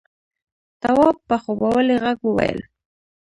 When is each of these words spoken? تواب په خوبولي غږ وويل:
تواب 0.81 1.17
په 1.27 1.35
خوبولي 1.43 1.95
غږ 2.03 2.17
وويل: 2.23 2.59